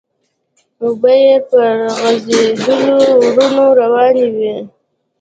[0.83, 4.55] اوبه يې پر غزيدلو ورنو روانې وې.